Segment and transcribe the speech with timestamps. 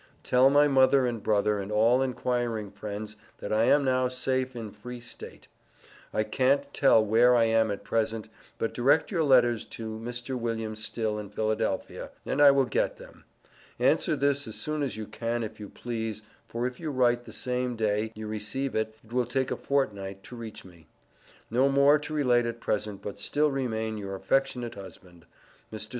[0.23, 4.71] Tell my Mother and Brother and all enquiring friends that I am now safe in
[4.71, 5.47] free state.
[6.11, 8.27] I cant tell where I am at present
[8.57, 10.35] but Direct your Letters to Mr.
[10.35, 13.25] William Still in Philadelphia and I will get them.
[13.77, 17.31] Answer this as soon as you can if you please for if you write the
[17.31, 20.87] same day you receive it it will take a fortnight to reach me.
[21.51, 25.27] No more to relate at present but still remain your affectionate husband.
[25.71, 25.89] Mr.